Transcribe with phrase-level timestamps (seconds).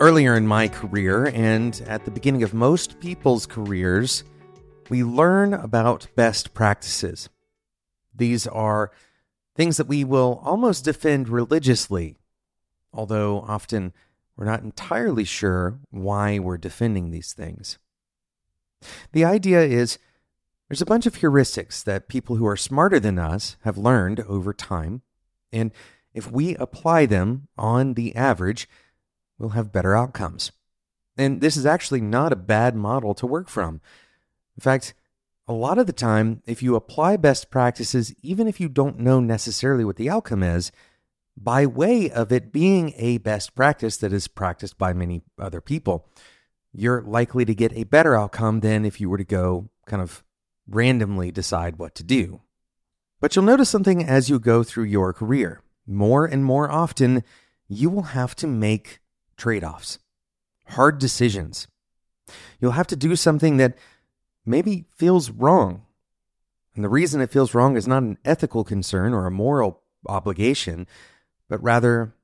[0.00, 4.24] Earlier in my career, and at the beginning of most people's careers,
[4.88, 7.28] we learn about best practices.
[8.14, 8.92] These are
[9.54, 12.16] things that we will almost defend religiously,
[12.94, 13.92] although often
[14.38, 17.78] we're not entirely sure why we're defending these things.
[19.12, 19.98] The idea is
[20.70, 24.54] there's a bunch of heuristics that people who are smarter than us have learned over
[24.54, 25.02] time,
[25.52, 25.72] and
[26.14, 28.66] if we apply them on the average,
[29.40, 30.52] we'll have better outcomes.
[31.16, 33.80] And this is actually not a bad model to work from.
[34.56, 34.94] In fact,
[35.48, 39.18] a lot of the time, if you apply best practices, even if you don't know
[39.18, 40.70] necessarily what the outcome is,
[41.36, 46.06] by way of it being a best practice that is practiced by many other people,
[46.72, 50.22] you're likely to get a better outcome than if you were to go kind of
[50.68, 52.42] randomly decide what to do.
[53.20, 55.62] But you'll notice something as you go through your career.
[55.86, 57.24] More and more often,
[57.68, 59.00] you will have to make
[59.40, 59.98] trade offs,
[60.68, 61.66] hard decisions.
[62.60, 63.76] You'll have to do something that
[64.46, 65.86] maybe feels wrong.
[66.76, 70.86] And the reason it feels wrong is not an ethical concern or a moral obligation,
[71.48, 72.14] but rather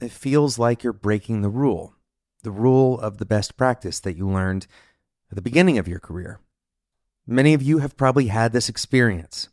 [0.00, 1.94] it feels like you're breaking the rule,
[2.42, 4.66] the rule of the best practice that you learned
[5.30, 6.40] at the beginning of your career.
[7.26, 9.48] Many of you have probably had this experience.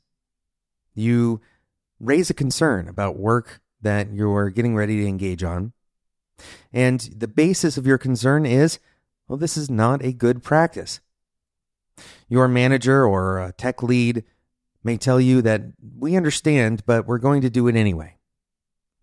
[0.94, 1.42] You
[2.00, 5.74] raise a concern about work that you're getting ready to engage on,
[6.72, 8.80] and the basis of your concern is
[9.28, 11.00] well, this is not a good practice.
[12.28, 14.24] Your manager or a tech lead
[14.84, 15.62] may tell you that
[15.98, 18.18] we understand, but we're going to do it anyway.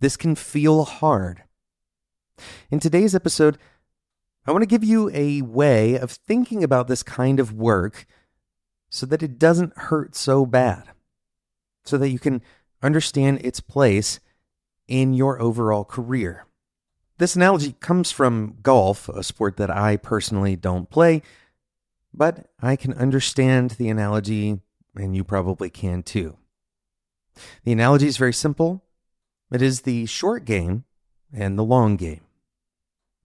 [0.01, 1.45] This can feel hard.
[2.71, 3.59] In today's episode,
[4.47, 8.07] I want to give you a way of thinking about this kind of work
[8.89, 10.91] so that it doesn't hurt so bad,
[11.85, 12.43] so that you can
[12.83, 14.21] understand its place
[14.89, 16.47] in your overall career.
[17.21, 21.21] This analogy comes from golf, a sport that I personally don't play,
[22.15, 24.61] but I can understand the analogy,
[24.97, 26.39] and you probably can too.
[27.65, 28.83] The analogy is very simple
[29.53, 30.85] it is the short game
[31.31, 32.23] and the long game.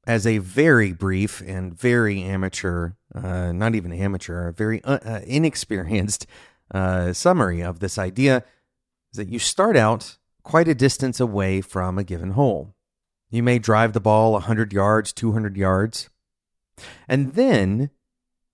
[0.06, 5.22] As a very brief and very amateur, uh, not even amateur, a very uh, uh,
[5.26, 6.28] inexperienced
[6.70, 8.44] uh, summary of this idea,
[9.14, 12.75] is that you start out quite a distance away from a given hole.
[13.30, 16.09] You may drive the ball 100 yards, 200 yards,
[17.08, 17.90] and then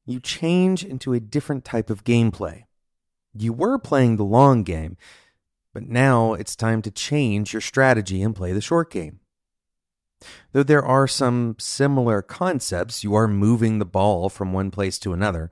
[0.05, 2.63] you change into a different type of gameplay.
[3.33, 4.97] You were playing the long game,
[5.73, 9.19] but now it's time to change your strategy and play the short game.
[10.51, 15.13] Though there are some similar concepts, you are moving the ball from one place to
[15.13, 15.49] another,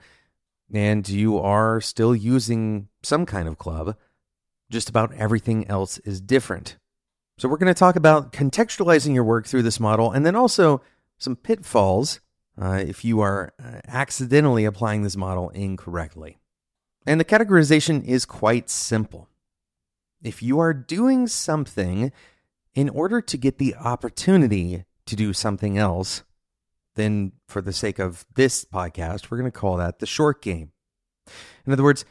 [0.72, 3.96] and you are still using some kind of club.
[4.70, 6.78] Just about everything else is different.
[7.40, 10.82] So, we're going to talk about contextualizing your work through this model and then also
[11.18, 12.20] some pitfalls
[12.62, 16.38] uh, if you are uh, accidentally applying this model incorrectly.
[17.06, 19.30] And the categorization is quite simple.
[20.22, 22.12] If you are doing something
[22.76, 26.24] in order to get the opportunity to do something else,
[26.96, 30.74] then for the sake of this podcast, we're going to call that the short game.
[31.66, 32.04] In other words,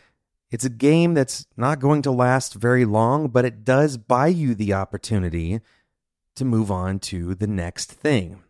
[0.50, 4.54] it's a game that's not going to last very long, but it does buy you
[4.54, 5.60] the opportunity
[6.36, 8.42] to move on to the next thing.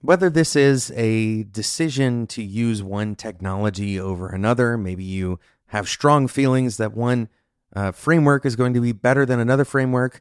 [0.00, 6.28] Whether this is a decision to use one technology over another, maybe you have strong
[6.28, 7.28] feelings that one
[7.74, 10.20] uh, framework is going to be better than another framework,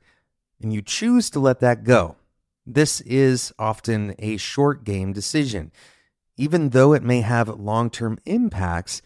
[0.61, 2.15] and you choose to let that go.
[2.65, 5.71] This is often a short game decision.
[6.37, 9.01] Even though it may have long term impacts,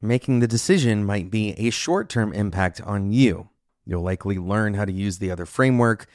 [0.00, 3.48] making the decision might be a short term impact on you.
[3.84, 6.06] You'll likely learn how to use the other framework.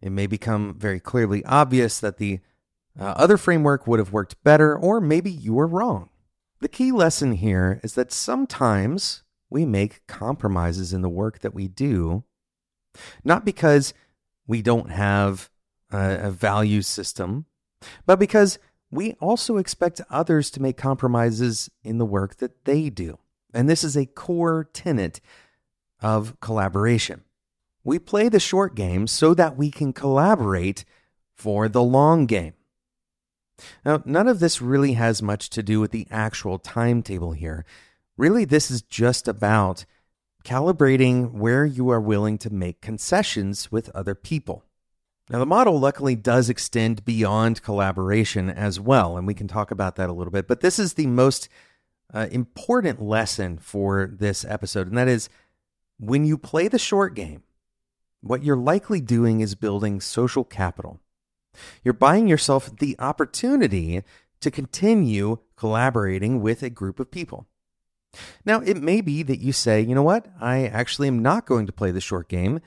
[0.00, 2.40] It may become very clearly obvious that the
[2.98, 6.10] uh, other framework would have worked better, or maybe you were wrong.
[6.60, 11.68] The key lesson here is that sometimes we make compromises in the work that we
[11.68, 12.24] do,
[13.24, 13.94] not because
[14.46, 15.50] we don't have
[15.90, 17.46] a, a value system,
[18.06, 18.58] but because
[18.90, 23.18] we also expect others to make compromises in the work that they do.
[23.54, 25.20] And this is a core tenet
[26.00, 27.22] of collaboration.
[27.84, 30.84] We play the short game so that we can collaborate
[31.34, 32.54] for the long game.
[33.84, 37.64] Now, none of this really has much to do with the actual timetable here.
[38.16, 39.84] Really, this is just about
[40.44, 44.64] calibrating where you are willing to make concessions with other people.
[45.30, 49.96] Now, the model luckily does extend beyond collaboration as well, and we can talk about
[49.96, 50.46] that a little bit.
[50.46, 51.48] But this is the most
[52.14, 55.28] uh, important lesson for this episode, and that is
[55.98, 57.42] when you play the short game,
[58.20, 61.00] what you're likely doing is building social capital.
[61.82, 64.02] You're buying yourself the opportunity
[64.40, 67.46] to continue collaborating with a group of people.
[68.44, 71.66] Now, it may be that you say, you know what, I actually am not going
[71.66, 72.60] to play the short game.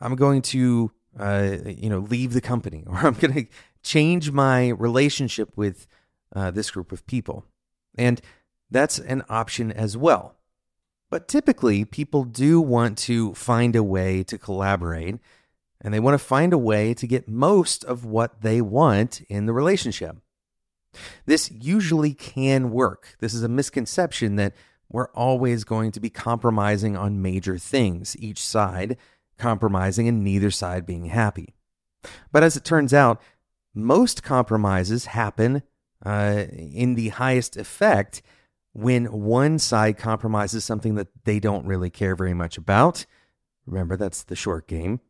[0.00, 3.46] I'm going to, uh, you know, leave the company, or I'm going to
[3.82, 5.86] change my relationship with
[6.34, 7.44] uh, this group of people,
[7.96, 8.20] and
[8.70, 10.36] that's an option as well.
[11.10, 15.16] But typically, people do want to find a way to collaborate,
[15.80, 19.46] and they want to find a way to get most of what they want in
[19.46, 20.16] the relationship.
[21.26, 23.16] This usually can work.
[23.20, 24.54] This is a misconception that
[24.88, 28.96] we're always going to be compromising on major things, each side
[29.38, 31.54] compromising and neither side being happy.
[32.32, 33.20] But as it turns out,
[33.74, 35.62] most compromises happen
[36.04, 38.22] uh, in the highest effect
[38.74, 43.06] when one side compromises something that they don't really care very much about.
[43.66, 45.00] Remember, that's the short game.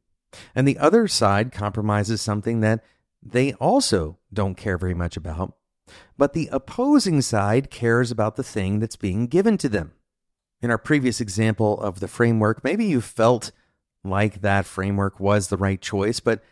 [0.54, 2.84] And the other side compromises something that
[3.20, 5.56] they also don't care very much about
[6.16, 9.92] but the opposing side cares about the thing that's being given to them.
[10.60, 13.52] In our previous example of the framework, maybe you felt
[14.02, 16.42] like that framework was the right choice, but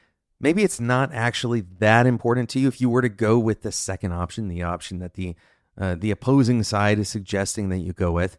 [0.41, 3.73] maybe it's not actually that important to you if you were to go with the
[3.73, 5.35] second option, the option that the
[5.79, 8.37] uh, the opposing side is suggesting that you go with.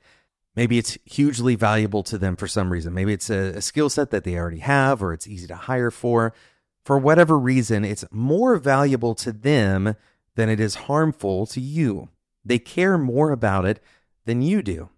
[0.56, 2.94] Maybe it's hugely valuable to them for some reason.
[2.94, 5.92] Maybe it's a, a skill set that they already have, or it's easy to hire
[5.92, 6.34] for.
[6.86, 9.96] For whatever reason, it's more valuable to them
[10.36, 12.10] than it is harmful to you.
[12.46, 13.82] They care more about it
[14.26, 14.90] than you do.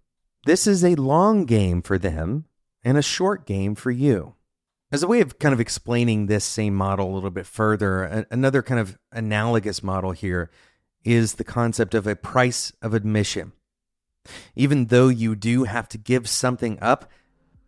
[0.44, 2.46] This is a long game for them
[2.84, 4.34] and a short game for you.
[4.92, 8.62] As a way of kind of explaining this same model a little bit further, another
[8.62, 10.50] kind of analogous model here
[11.06, 13.52] is the concept of a price of admission.
[14.56, 17.08] Even though you do have to give something up,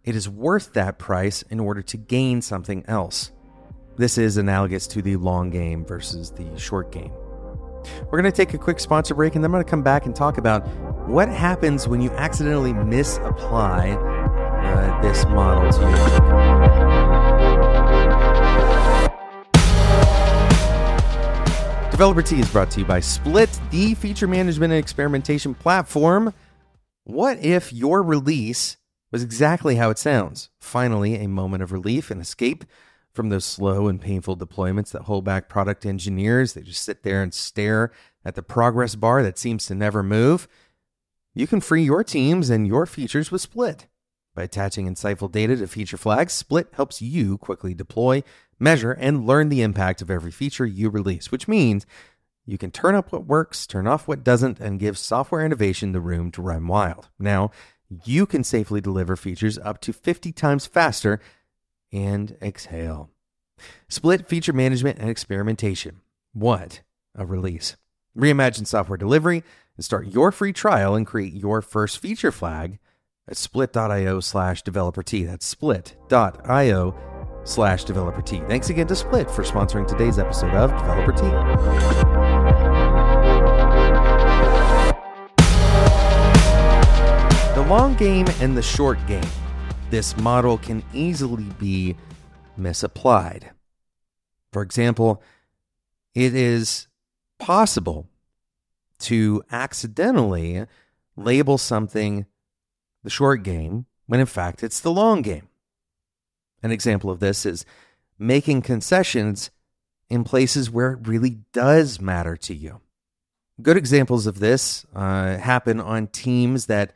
[0.03, 3.31] it is worth that price in order to gain something else.
[3.97, 7.13] This is analogous to the long game versus the short game.
[8.11, 10.07] We're going to take a quick sponsor break and then I'm going to come back
[10.07, 10.67] and talk about
[11.09, 17.28] what happens when you accidentally misapply uh, this model to your
[21.91, 26.33] Developer Tea is brought to you by Split, the feature management and experimentation platform.
[27.05, 28.77] What if your release
[29.11, 30.51] was exactly how it sounds?
[30.61, 32.65] Finally, a moment of relief and escape
[33.13, 36.53] from those slow and painful deployments that hold back product engineers.
[36.53, 37.91] They just sit there and stare
[38.25, 40.47] at the progress bar that seems to never move.
[41.35, 43.89] You can free your teams and your features with Split.
[44.37, 48.23] By attaching insightful data to feature flags, Split helps you quickly deploy,
[48.59, 51.87] measure, and learn the impact of every feature you release, which means
[52.47, 56.01] you can turn up what works, turn off what doesn't, and give software innovation the
[56.01, 57.09] room to run wild.
[57.19, 57.51] Now,
[58.05, 61.21] you can safely deliver features up to 50 times faster
[61.93, 63.11] and exhale.
[63.89, 66.01] Split feature management and experimentation.
[66.33, 66.83] What
[67.15, 67.77] a release.
[68.17, 69.43] Reimagine software delivery
[69.77, 72.79] and start your free trial and create your first feature flag
[73.29, 75.25] at split.io slash developer tea.
[75.25, 77.08] That's split.io
[77.49, 78.43] slash developer tea.
[78.49, 81.31] Thanks again to Split for sponsoring today's episode of Developer Tea.
[87.55, 89.27] The long game and the short game
[89.91, 91.97] this model can easily be
[92.57, 93.51] misapplied.
[94.53, 95.23] For example,
[96.15, 96.89] it is
[97.39, 98.07] possible
[99.01, 100.67] to accidentally
[101.17, 102.27] label something
[103.03, 105.49] the short game when in fact it's the long game.
[106.63, 107.65] An example of this is
[108.19, 109.51] making concessions
[110.09, 112.81] in places where it really does matter to you.
[113.61, 116.95] Good examples of this uh, happen on teams that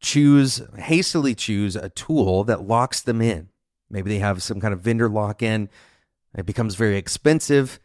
[0.00, 3.48] choose hastily choose a tool that locks them in.
[3.88, 5.68] Maybe they have some kind of vendor lock in.
[6.34, 7.78] It becomes very expensive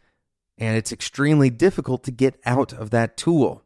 [0.56, 3.62] and it's extremely difficult to get out of that tool.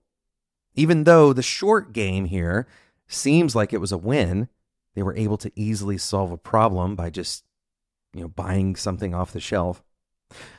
[0.75, 2.67] Even though the short game here
[3.07, 4.49] seems like it was a win,
[4.95, 7.45] they were able to easily solve a problem by just,
[8.15, 9.83] you know, buying something off the shelf.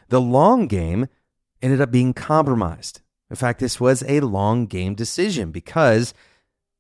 [0.09, 1.07] The long game
[1.61, 3.01] ended up being compromised.
[3.29, 6.13] In fact, this was a long game decision because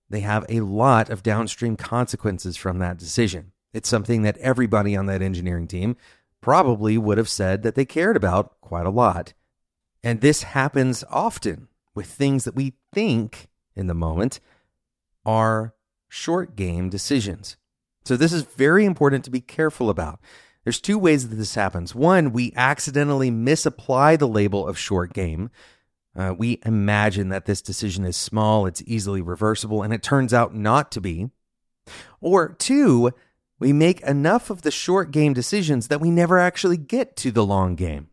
[0.09, 3.51] they have a lot of downstream consequences from that decision.
[3.73, 5.95] It's something that everybody on that engineering team
[6.41, 9.33] probably would have said that they cared about quite a lot.
[10.03, 14.39] And this happens often with things that we think in the moment
[15.25, 15.73] are
[16.13, 17.57] short game decisions.
[18.05, 20.19] So, this is very important to be careful about.
[20.63, 21.93] There's two ways that this happens.
[21.93, 25.49] One, we accidentally misapply the label of short game
[26.15, 30.53] uh, we imagine that this decision is small, it's easily reversible, and it turns out
[30.53, 31.29] not to be.
[32.21, 33.11] Or two,
[33.59, 37.45] we make enough of the short game decisions that we never actually get to the
[37.45, 38.09] long game.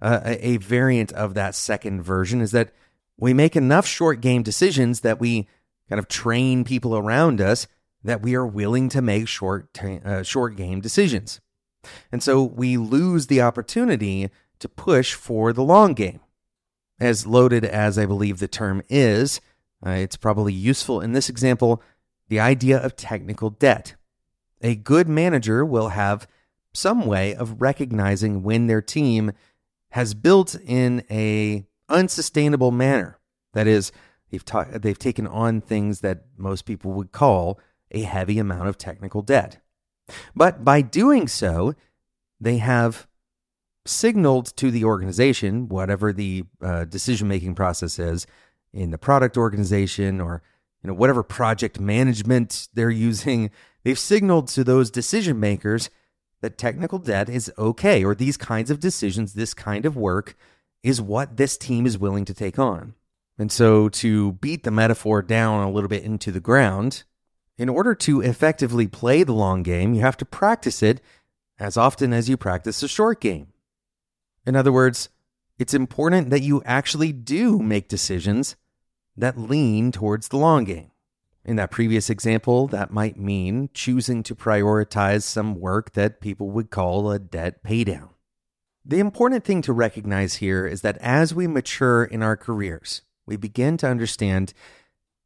[0.00, 2.72] Uh, a, a variant of that second version is that
[3.18, 5.46] we make enough short game decisions that we
[5.90, 7.66] kind of train people around us
[8.02, 11.40] that we are willing to make short uh, short game decisions.
[12.10, 16.20] And so we lose the opportunity to push for the long game.
[16.98, 19.40] As loaded as I believe the term is,
[19.84, 21.82] uh, it's probably useful in this example
[22.28, 23.96] the idea of technical debt.
[24.62, 26.28] A good manager will have
[26.72, 29.32] some way of recognizing when their team
[29.90, 33.18] has built in a unsustainable manner.
[33.54, 33.90] That is,
[34.30, 37.58] they've ta- they've taken on things that most people would call
[37.90, 39.58] a heavy amount of technical debt.
[40.34, 41.74] But by doing so,
[42.40, 43.06] they have
[43.86, 48.26] signaled to the organization, whatever the uh, decision making process is
[48.72, 50.42] in the product organization or
[50.82, 53.50] you know whatever project management they're using,
[53.84, 55.90] they've signaled to those decision makers
[56.40, 60.36] that technical debt is okay or these kinds of decisions, this kind of work
[60.82, 62.94] is what this team is willing to take on.
[63.40, 67.04] And so to beat the metaphor down a little bit into the ground,
[67.56, 71.00] in order to effectively play the long game, you have to practice it
[71.58, 73.46] as often as you practice a short game.
[74.44, 75.08] In other words,
[75.58, 78.56] it's important that you actually do make decisions
[79.16, 80.90] that lean towards the long game.
[81.42, 86.70] In that previous example, that might mean choosing to prioritize some work that people would
[86.70, 88.10] call a debt paydown.
[88.84, 93.36] The important thing to recognize here is that as we mature in our careers, we
[93.36, 94.52] begin to understand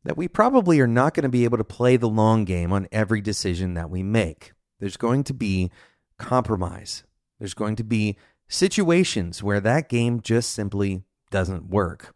[0.04, 2.86] that we probably are not going to be able to play the long game on
[2.92, 4.52] every decision that we make.
[4.78, 5.70] There's going to be
[6.18, 7.04] compromise.
[7.38, 12.14] There's going to be situations where that game just simply doesn't work.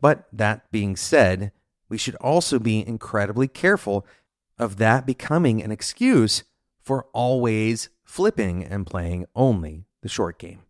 [0.00, 1.50] But that being said,
[1.88, 4.06] we should also be incredibly careful
[4.56, 6.44] of that becoming an excuse
[6.80, 10.60] for always flipping and playing only the short game.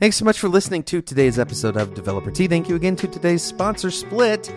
[0.00, 2.48] Thanks so much for listening to today's episode of Developer Tea.
[2.48, 4.52] Thank you again to today's sponsor, Split.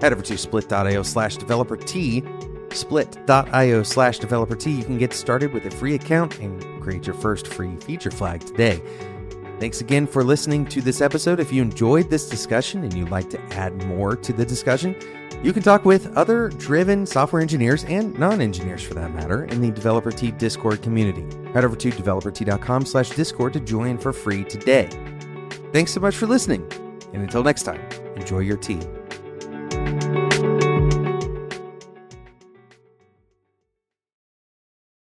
[0.00, 2.22] Head over to split.io slash developer tea.
[2.70, 4.72] Split.io slash developer tea.
[4.72, 8.40] You can get started with a free account and create your first free feature flag
[8.40, 8.82] today.
[9.60, 11.40] Thanks again for listening to this episode.
[11.40, 14.96] If you enjoyed this discussion and you'd like to add more to the discussion,
[15.44, 19.70] you can talk with other driven software engineers and non-engineers for that matter in the
[19.70, 21.22] Developer Tea Discord community.
[21.52, 24.88] Head over to developertea.com slash discord to join for free today.
[25.70, 26.66] Thanks so much for listening,
[27.12, 27.80] and until next time,
[28.16, 28.80] enjoy your tea.